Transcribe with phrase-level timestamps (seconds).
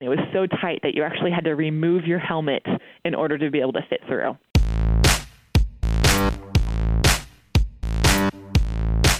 [0.00, 2.64] It was so tight that you actually had to remove your helmet
[3.04, 4.38] in order to be able to fit through.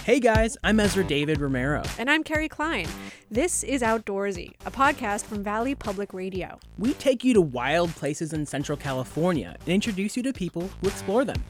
[0.05, 1.83] Hey guys, I'm Ezra David Romero.
[1.99, 2.87] And I'm Carrie Klein.
[3.29, 6.61] This is Outdoorsy, a podcast from Valley Public Radio.
[6.79, 10.87] We take you to wild places in Central California and introduce you to people who
[10.87, 11.43] explore them.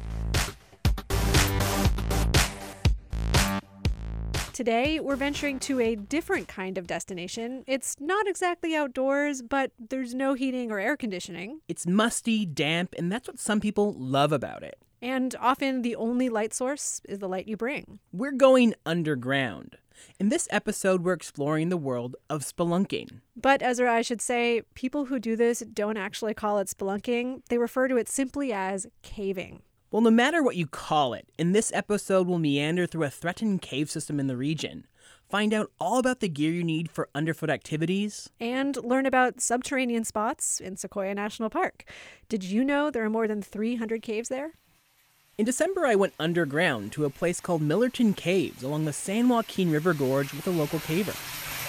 [4.58, 7.62] Today, we're venturing to a different kind of destination.
[7.68, 11.60] It's not exactly outdoors, but there's no heating or air conditioning.
[11.68, 14.76] It's musty, damp, and that's what some people love about it.
[15.00, 18.00] And often the only light source is the light you bring.
[18.12, 19.76] We're going underground.
[20.18, 23.20] In this episode, we're exploring the world of spelunking.
[23.36, 27.42] But Ezra, I should say, people who do this don't actually call it spelunking.
[27.48, 29.62] They refer to it simply as caving.
[29.90, 33.62] Well, no matter what you call it, in this episode, we'll meander through a threatened
[33.62, 34.86] cave system in the region,
[35.30, 40.04] find out all about the gear you need for underfoot activities, and learn about subterranean
[40.04, 41.84] spots in Sequoia National Park.
[42.28, 44.52] Did you know there are more than 300 caves there?
[45.38, 49.70] In December, I went underground to a place called Millerton Caves along the San Joaquin
[49.70, 51.16] River Gorge with a local caver.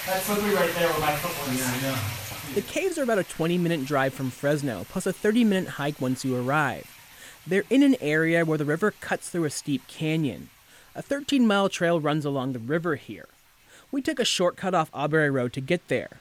[0.05, 1.58] That's slippery right there where my foot was.
[1.58, 2.53] Yeah, I know.
[2.53, 6.02] The caves are about a 20 minute drive from Fresno, plus a 30 minute hike
[6.02, 6.98] once you arrive.
[7.47, 10.49] They're in an area where the river cuts through a steep canyon.
[10.95, 13.27] A 13 mile trail runs along the river here.
[13.91, 16.19] We took a shortcut off Auberry Road to get there.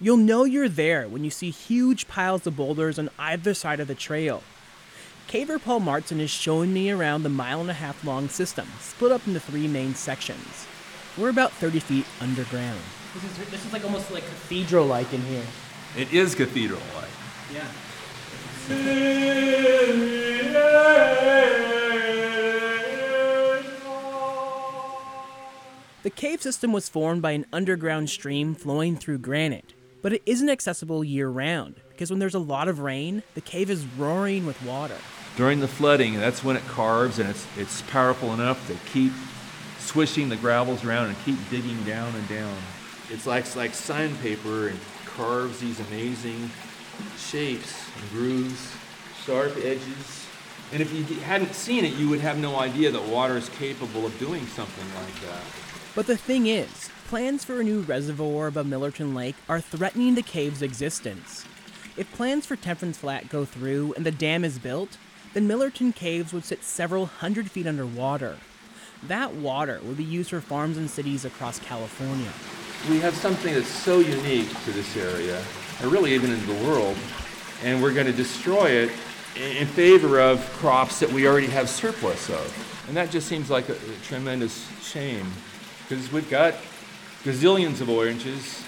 [0.00, 3.88] You'll know you're there when you see huge piles of boulders on either side of
[3.88, 4.42] the trail.
[5.28, 9.12] Caver Paul Martin is showing me around the mile and a half long system, split
[9.12, 10.66] up into three main sections.
[11.18, 12.80] We're about 30 feet underground.
[13.14, 15.44] This is, this is like almost like cathedral like in here.
[15.96, 17.10] It is cathedral like.
[17.52, 17.66] Yeah.
[26.02, 30.48] The cave system was formed by an underground stream flowing through granite, but it isn't
[30.48, 34.62] accessible year round because when there's a lot of rain, the cave is roaring with
[34.62, 34.96] water.
[35.36, 39.12] During the flooding, that's when it carves and it's, it's powerful enough to keep
[39.78, 42.56] swishing the gravels around and keep digging down and down.
[43.10, 46.50] It's like, like sandpaper and carves these amazing
[47.18, 48.72] shapes and grooves,
[49.24, 50.26] sharp edges.
[50.72, 54.06] And if you hadn't seen it, you would have no idea that water is capable
[54.06, 55.42] of doing something like that.
[55.94, 60.22] But the thing is, plans for a new reservoir above Millerton Lake are threatening the
[60.22, 61.44] cave's existence.
[61.96, 64.96] If plans for Temperance Flat go through and the dam is built,
[65.34, 68.38] then Millerton Caves would sit several hundred feet underwater.
[69.02, 72.30] That water would be used for farms and cities across California.
[72.88, 75.42] We have something that's so unique to this area,
[75.80, 76.96] and really even in the world,
[77.62, 78.90] and we're going to destroy it
[79.36, 82.84] in favor of crops that we already have surplus of.
[82.88, 85.30] And that just seems like a, a tremendous shame
[85.88, 86.54] because we've got
[87.24, 88.64] gazillions of oranges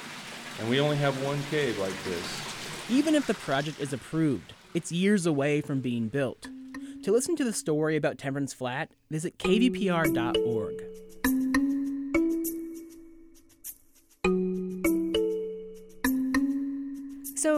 [0.61, 2.91] and we only have one cave like this.
[2.91, 6.49] Even if the project is approved, it's years away from being built.
[7.03, 10.92] To listen to the story about Temperance Flat, visit kvpr.org.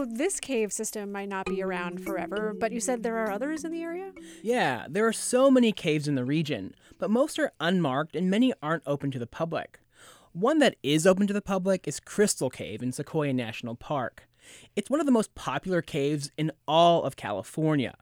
[0.04, 3.65] So, this cave system might not be around forever, but you said there are others
[3.65, 4.12] in the area?
[4.42, 8.53] Yeah, there are so many caves in the region, but most are unmarked and many
[8.62, 9.81] aren't open to the public.
[10.32, 14.28] One that is open to the public is Crystal Cave in Sequoia National Park.
[14.76, 17.94] It's one of the most popular caves in all of California.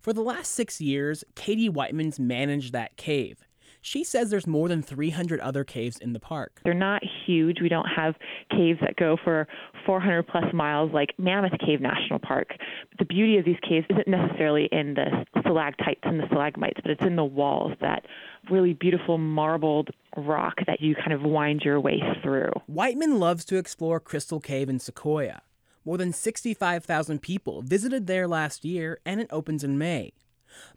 [0.00, 3.45] For the last six years, Katie Whiteman's managed that cave.
[3.86, 6.60] She says there's more than 300 other caves in the park.
[6.64, 7.60] They're not huge.
[7.60, 8.16] We don't have
[8.50, 9.46] caves that go for
[9.86, 12.48] 400 plus miles like Mammoth Cave National Park.
[12.90, 16.90] But the beauty of these caves isn't necessarily in the stalactites and the stalagmites, but
[16.90, 18.04] it's in the walls, that
[18.50, 22.50] really beautiful marbled rock that you kind of wind your way through.
[22.66, 25.42] Whiteman loves to explore Crystal Cave in Sequoia.
[25.84, 30.12] More than 65,000 people visited there last year, and it opens in May.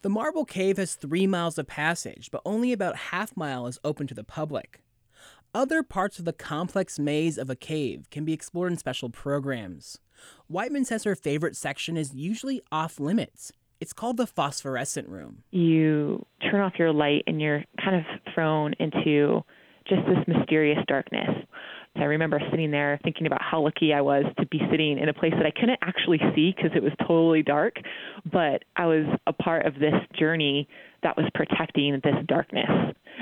[0.01, 4.07] The Marble Cave has three miles of passage, but only about half mile is open
[4.07, 4.81] to the public.
[5.53, 9.99] Other parts of the complex maze of a cave can be explored in special programs.
[10.47, 13.51] Whiteman says her favorite section is usually off limits.
[13.79, 15.43] It's called the phosphorescent room.
[15.51, 19.41] You turn off your light and you're kind of thrown into
[19.87, 21.29] just this mysterious darkness.
[21.99, 25.13] I remember sitting there thinking about how lucky I was to be sitting in a
[25.13, 27.75] place that I couldn't actually see because it was totally dark,
[28.31, 30.67] but I was a part of this journey
[31.03, 32.69] that was protecting this darkness.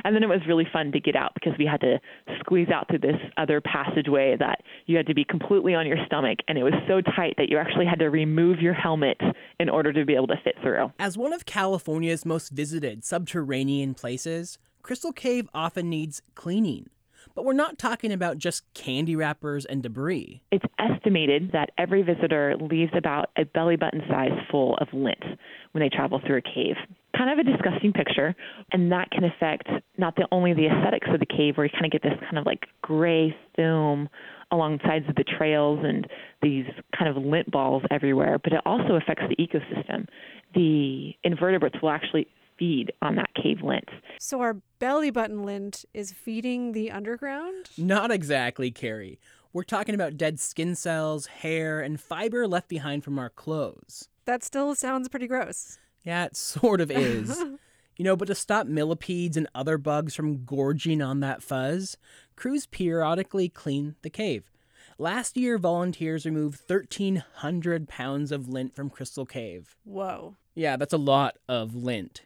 [0.04, 2.00] And then it was really fun to get out because we had to
[2.40, 6.40] squeeze out through this other passageway that you had to be completely on your stomach.
[6.48, 9.20] And it was so tight that you actually had to remove your helmet
[9.60, 10.92] in order to be able to fit through.
[11.00, 16.90] As one of California's most visited subterranean places, Crystal Cave often needs cleaning.
[17.36, 20.42] But we're not talking about just candy wrappers and debris.
[20.52, 25.24] It's estimated that every visitor leaves about a belly button size full of lint
[25.72, 26.76] when they travel through a cave.
[27.16, 28.36] Kind of a disgusting picture,
[28.72, 31.86] and that can affect not the, only the aesthetics of the cave, where you kind
[31.86, 34.10] of get this kind of like gray film
[34.52, 36.08] along sides of the trails and
[36.42, 36.66] these
[36.98, 40.08] kind of lint balls everywhere, but it also affects the ecosystem.
[40.56, 42.28] The invertebrates will actually
[42.58, 43.90] feed on that cave lint.
[44.20, 47.70] So our belly button lint is feeding the underground?
[47.78, 49.20] Not exactly, Carrie.
[49.54, 54.08] We're talking about dead skin cells, hair, and fiber left behind from our clothes.
[54.26, 55.80] That still sounds pretty gross.
[56.04, 57.38] Yeah, it sort of is.
[57.98, 61.98] you know, but to stop millipedes and other bugs from gorging on that fuzz,
[62.36, 64.52] crews periodically clean the cave.
[65.00, 69.76] Last year, volunteers removed 1,300 pounds of lint from Crystal Cave.
[69.84, 70.36] Whoa.
[70.56, 72.24] Yeah, that's a lot of lint.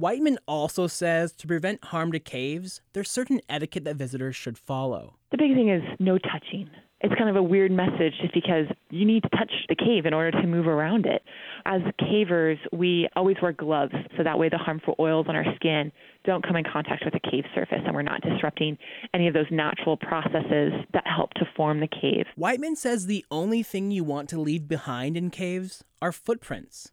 [0.00, 5.16] Whiteman also says to prevent harm to caves, there's certain etiquette that visitors should follow.
[5.30, 6.70] The big thing is no touching.
[7.02, 10.14] It's kind of a weird message just because you need to touch the cave in
[10.14, 11.22] order to move around it.
[11.66, 15.92] As cavers, we always wear gloves so that way the harmful oils on our skin
[16.24, 18.78] don't come in contact with the cave surface and we're not disrupting
[19.12, 22.24] any of those natural processes that help to form the cave.
[22.36, 26.90] Whiteman says the only thing you want to leave behind in caves are footprints.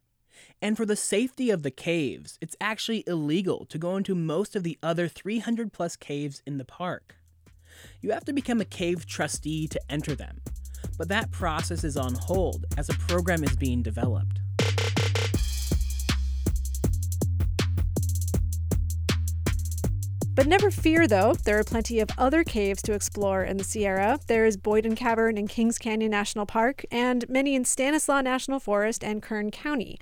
[0.61, 4.63] And for the safety of the caves, it's actually illegal to go into most of
[4.63, 7.15] the other 300 plus caves in the park.
[8.01, 10.41] You have to become a cave trustee to enter them,
[10.97, 14.39] but that process is on hold as a program is being developed.
[20.37, 24.19] But never fear, though, there are plenty of other caves to explore in the Sierra.
[24.27, 29.03] There is Boyden Cavern in Kings Canyon National Park, and many in Stanislaus National Forest
[29.03, 29.97] and Kern County.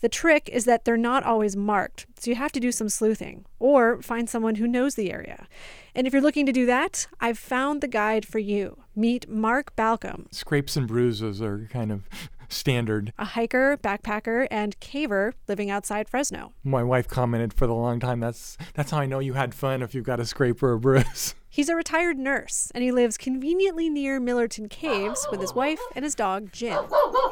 [0.00, 3.46] The trick is that they're not always marked, so you have to do some sleuthing
[3.58, 5.48] or find someone who knows the area.
[5.92, 8.84] And if you're looking to do that, I've found the guide for you.
[8.94, 10.32] Meet Mark Balcom.
[10.32, 12.04] Scrapes and bruises are kind of
[12.52, 13.12] standard.
[13.18, 16.52] A hiker, backpacker, and caver living outside Fresno.
[16.64, 19.82] My wife commented for the long time that's that's how I know you had fun
[19.82, 21.34] if you've got a scrape or a bruise.
[21.52, 26.04] He's a retired nurse, and he lives conveniently near Millerton Caves with his wife and
[26.04, 26.78] his dog, Jin.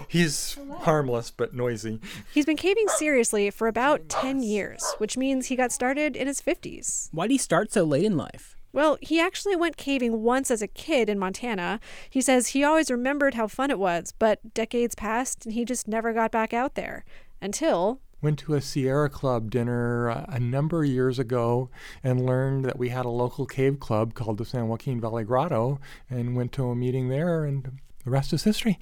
[0.09, 2.01] He's harmless but noisy.
[2.35, 6.43] He's been caving seriously for about 10 years, which means he got started in his
[6.43, 7.11] 50s.
[7.13, 8.58] Why'd he start so late in life?
[8.79, 11.81] Well, he actually went caving once as a kid in Montana.
[12.09, 15.89] He says he always remembered how fun it was, but decades passed and he just
[15.89, 17.05] never got back out there.
[17.43, 21.71] Until went to a Sierra Club dinner uh, a number of years ago
[22.05, 25.81] and learned that we had a local cave club called the San Joaquin Valley Grotto
[26.09, 28.79] and went to a meeting there and the rest is history.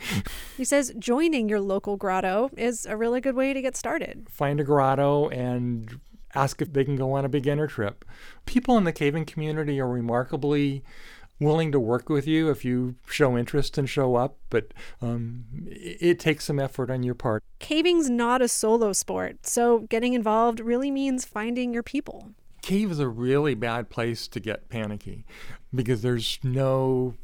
[0.58, 4.28] he says joining your local grotto is a really good way to get started.
[4.28, 5.98] Find a grotto and
[6.36, 8.04] ask if they can go on a beginner trip.
[8.44, 10.84] People in the caving community are remarkably
[11.40, 14.72] willing to work with you if you show interest and show up, but
[15.02, 17.42] um, it, it takes some effort on your part.
[17.58, 22.30] Caving's not a solo sport, so getting involved really means finding your people.
[22.62, 25.24] Cave is a really bad place to get panicky
[25.74, 27.14] because there's no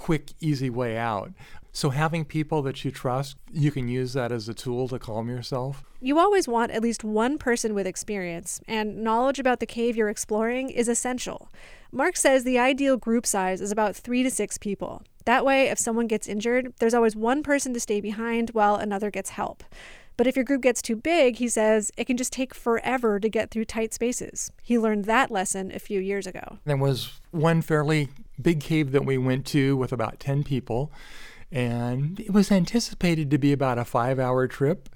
[0.00, 1.30] quick, easy way out.
[1.72, 5.28] So, having people that you trust, you can use that as a tool to calm
[5.28, 5.84] yourself.
[6.00, 10.08] You always want at least one person with experience, and knowledge about the cave you're
[10.08, 11.48] exploring is essential.
[11.92, 15.02] Mark says the ideal group size is about three to six people.
[15.26, 19.10] That way, if someone gets injured, there's always one person to stay behind while another
[19.10, 19.62] gets help.
[20.16, 23.28] But if your group gets too big, he says, it can just take forever to
[23.28, 24.50] get through tight spaces.
[24.62, 26.58] He learned that lesson a few years ago.
[26.64, 28.08] There was one fairly
[28.42, 30.92] big cave that we went to with about 10 people
[31.52, 34.88] and it was anticipated to be about a five hour trip.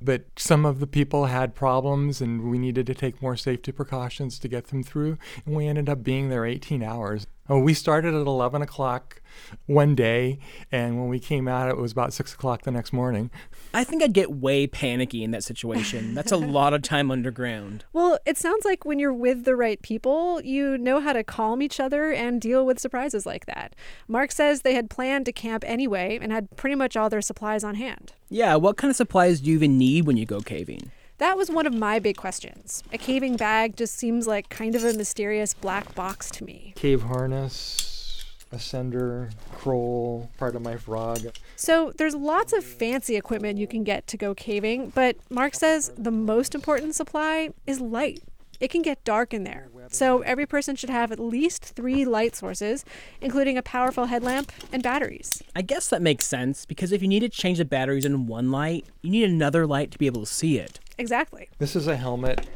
[0.00, 4.38] But some of the people had problems, and we needed to take more safety precautions
[4.40, 5.16] to get them through.
[5.46, 7.26] And we ended up being there 18 hours.
[7.48, 9.20] Oh, we started at 11 o'clock
[9.66, 10.38] one day,
[10.70, 13.32] and when we came out, it was about 6 o'clock the next morning.
[13.74, 16.14] I think I'd get way panicky in that situation.
[16.14, 17.84] That's a lot of time underground.
[17.92, 21.62] Well, it sounds like when you're with the right people, you know how to calm
[21.62, 23.74] each other and deal with surprises like that.
[24.06, 27.64] Mark says they had planned to camp anyway and had pretty much all their supplies
[27.64, 28.12] on hand.
[28.30, 30.92] Yeah, what kind of supplies do you even need when you go caving?
[31.22, 32.82] That was one of my big questions.
[32.92, 36.72] A caving bag just seems like kind of a mysterious black box to me.
[36.74, 41.20] Cave harness, ascender, Croll, part of my frog.
[41.54, 45.92] So there's lots of fancy equipment you can get to go caving, but Mark says
[45.96, 48.24] the most important supply is light.
[48.58, 49.68] It can get dark in there.
[49.90, 52.84] So every person should have at least three light sources,
[53.20, 55.42] including a powerful headlamp and batteries.
[55.54, 58.50] I guess that makes sense because if you need to change the batteries in one
[58.50, 60.80] light, you need another light to be able to see it.
[61.02, 61.48] Exactly.
[61.58, 62.46] This is a helmet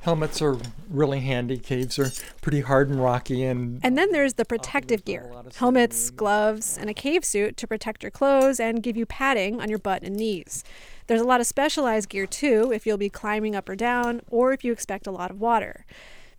[0.00, 0.56] Helmets are
[0.88, 1.58] really handy.
[1.58, 6.78] Caves are pretty hard and rocky and And then there's the protective gear helmets, gloves,
[6.78, 10.02] and a cave suit to protect your clothes and give you padding on your butt
[10.02, 10.64] and knees.
[11.06, 14.54] There's a lot of specialized gear too if you'll be climbing up or down or
[14.54, 15.84] if you expect a lot of water.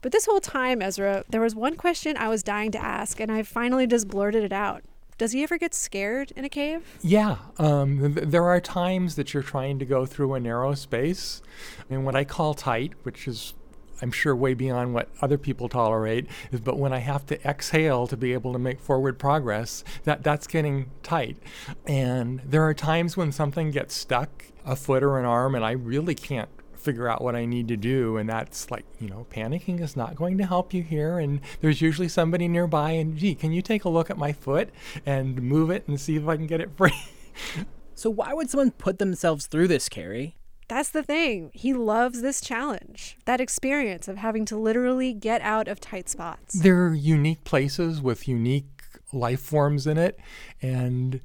[0.01, 3.31] But this whole time, Ezra, there was one question I was dying to ask, and
[3.31, 4.83] I finally just blurted it out.
[5.21, 6.97] Does he ever get scared in a cave?
[7.03, 11.43] Yeah, um, th- there are times that you're trying to go through a narrow space,
[11.91, 13.53] and what I call tight, which is
[14.01, 18.07] I'm sure way beyond what other people tolerate, is but when I have to exhale
[18.07, 21.37] to be able to make forward progress, that that's getting tight.
[21.85, 25.73] And there are times when something gets stuck, a foot or an arm, and I
[25.73, 26.49] really can't
[26.81, 28.17] figure out what I need to do.
[28.17, 31.19] And that's like, you know, panicking is not going to help you here.
[31.19, 34.69] And there's usually somebody nearby, and gee, can you take a look at my foot
[35.05, 36.93] and move it and see if I can get it free?
[37.93, 40.35] So, why would someone put themselves through this, Carrie?
[40.67, 41.51] That's the thing.
[41.53, 46.55] He loves this challenge, that experience of having to literally get out of tight spots.
[46.55, 48.81] They're unique places with unique
[49.13, 50.19] life forms in it.
[50.63, 51.21] And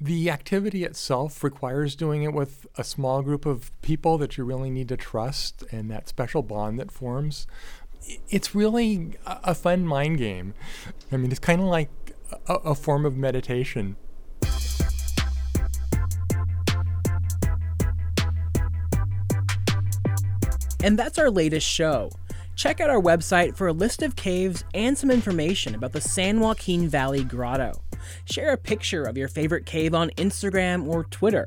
[0.00, 4.70] the activity itself requires doing it with a small group of people that you really
[4.70, 7.46] need to trust and that special bond that forms.
[8.30, 10.54] It's really a fun mind game.
[11.10, 11.90] I mean, it's kind of like
[12.46, 13.96] a, a form of meditation.
[20.80, 22.12] And that's our latest show.
[22.54, 26.38] Check out our website for a list of caves and some information about the San
[26.38, 27.72] Joaquin Valley Grotto.
[28.24, 31.46] Share a picture of your favorite cave on Instagram or Twitter.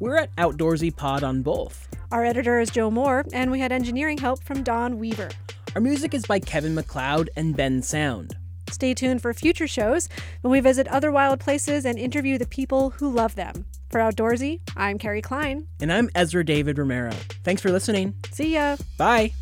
[0.00, 1.88] We're at Outdoorsy Pod on both.
[2.10, 5.30] Our editor is Joe Moore, and we had engineering help from Don Weaver.
[5.74, 8.32] Our music is by Kevin MacLeod and Bensound.
[8.70, 10.08] Stay tuned for future shows
[10.42, 13.64] when we visit other wild places and interview the people who love them.
[13.90, 15.66] For Outdoorsy, I'm Carrie Klein.
[15.80, 17.12] And I'm Ezra David Romero.
[17.42, 18.14] Thanks for listening.
[18.32, 18.76] See ya.
[18.98, 19.32] Bye.